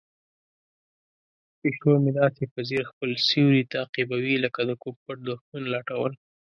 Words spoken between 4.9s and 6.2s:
پټ دښمن لټول.